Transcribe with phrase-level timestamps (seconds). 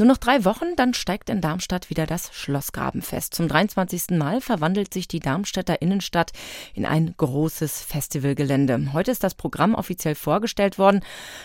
[0.00, 3.34] Nur noch drei Wochen, dann steigt in Darmstadt wieder das Schlossgrabenfest.
[3.34, 4.12] Zum 23.
[4.12, 6.30] Mal verwandelt sich die Darmstädter Innenstadt
[6.72, 8.94] in ein großes Festivalgelände.
[8.94, 11.02] Heute ist das Programm offiziell vorgestellt worden.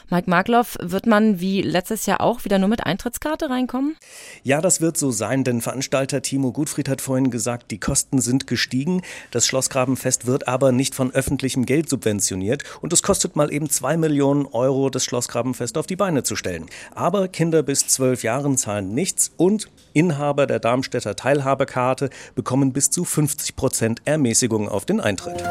[0.10, 3.98] Mike Markloff, wird man wie letztes Jahr auch wieder nur mit Eintrittskarte reinkommen?
[4.44, 8.48] Ja, das wird so sein, denn Veranstalter Timo Gutfried hat vorhin gesagt, die Kosten sind
[8.48, 9.02] gestiegen.
[9.32, 13.98] Das Schlossgrabenfest wird aber nicht von öffentlichem Geld subventioniert und es kostet mal eben zwei
[13.98, 16.68] Millionen Euro, das Schlossgrabenfest auf die Beine zu stellen.
[16.94, 22.92] Aber Kinder bis zwölf Jahre Jahren zahlen nichts und Inhaber der Darmstädter Teilhabekarte bekommen bis
[22.92, 25.44] zu 50 Prozent Ermäßigung auf den Eintritt.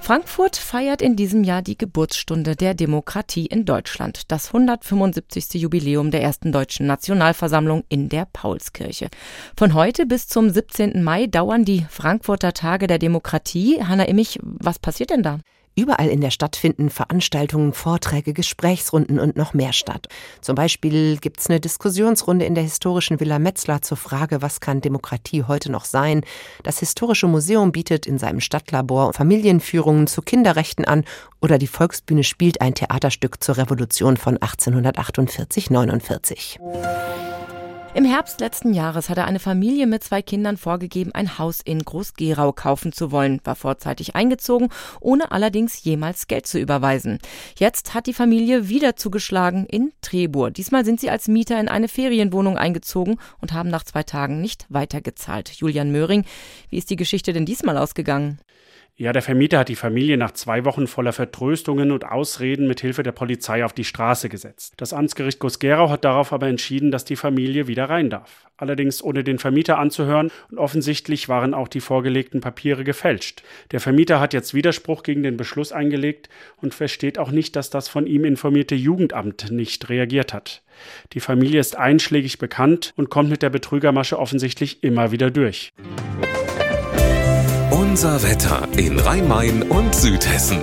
[0.00, 5.60] Frankfurt feiert in diesem Jahr die Geburtsstunde der Demokratie in Deutschland, das 175.
[5.60, 9.08] Jubiläum der ersten deutschen Nationalversammlung in der Paulskirche.
[9.54, 11.02] Von heute bis zum 17.
[11.02, 13.84] Mai dauern die Frankfurter Tage der Demokratie.
[13.84, 15.40] Hanna Immich, was passiert denn da?
[15.78, 20.08] Überall in der Stadt finden Veranstaltungen, Vorträge, Gesprächsrunden und noch mehr statt.
[20.40, 24.80] Zum Beispiel gibt es eine Diskussionsrunde in der historischen Villa Metzler zur Frage, was kann
[24.80, 26.22] Demokratie heute noch sein?
[26.64, 31.04] Das Historische Museum bietet in seinem Stadtlabor Familienführungen zu Kinderrechten an
[31.40, 36.58] oder die Volksbühne spielt ein Theaterstück zur Revolution von 1848-49.
[37.98, 42.52] Im Herbst letzten Jahres hatte eine Familie mit zwei Kindern vorgegeben, ein Haus in Groß-Gerau
[42.52, 44.68] kaufen zu wollen, war vorzeitig eingezogen,
[45.00, 47.18] ohne allerdings jemals Geld zu überweisen.
[47.58, 50.52] Jetzt hat die Familie wieder zugeschlagen in Trebur.
[50.52, 54.66] Diesmal sind sie als Mieter in eine Ferienwohnung eingezogen und haben nach zwei Tagen nicht
[54.68, 55.50] weitergezahlt.
[55.50, 56.24] Julian Möhring,
[56.70, 58.38] wie ist die Geschichte denn diesmal ausgegangen?
[59.00, 63.04] Ja, der Vermieter hat die Familie nach zwei Wochen voller Vertröstungen und Ausreden mit Hilfe
[63.04, 64.74] der Polizei auf die Straße gesetzt.
[64.78, 68.48] Das Amtsgericht Gosgerau hat darauf aber entschieden, dass die Familie wieder rein darf.
[68.56, 73.44] Allerdings ohne den Vermieter anzuhören und offensichtlich waren auch die vorgelegten Papiere gefälscht.
[73.70, 77.88] Der Vermieter hat jetzt Widerspruch gegen den Beschluss eingelegt und versteht auch nicht, dass das
[77.88, 80.62] von ihm informierte Jugendamt nicht reagiert hat.
[81.12, 85.72] Die Familie ist einschlägig bekannt und kommt mit der Betrügermasche offensichtlich immer wieder durch.
[87.98, 90.58] Unser Wetter in Rhein-Main und Südhessen.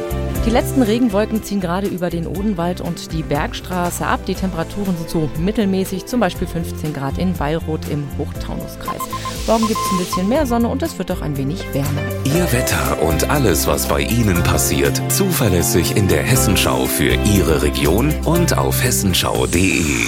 [0.45, 4.25] Die letzten Regenwolken ziehen gerade über den Odenwald und die Bergstraße ab.
[4.25, 9.01] Die Temperaturen sind so mittelmäßig, zum Beispiel 15 Grad in Weilroth im Hochtaunuskreis.
[9.47, 12.03] Morgen gibt es ein bisschen mehr Sonne und es wird auch ein wenig wärmer.
[12.23, 18.13] Ihr Wetter und alles, was bei Ihnen passiert, zuverlässig in der Hessenschau für Ihre Region
[18.23, 20.05] und auf hessenschau.de.